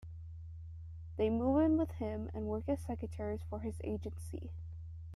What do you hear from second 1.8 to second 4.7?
him and work as secretaries for his agency.